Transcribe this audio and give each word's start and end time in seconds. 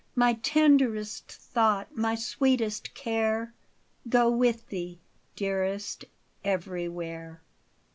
My 0.15 0.33
tenderest 0.33 1.31
thought, 1.31 1.95
my 1.95 2.15
sweetest 2.15 2.95
care. 2.95 3.53
Go 4.09 4.31
with 4.31 4.67
thee, 4.69 4.99
dearest, 5.35 6.05
everywhere. 6.43 7.43